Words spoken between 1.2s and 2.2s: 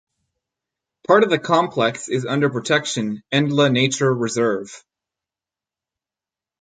of the complex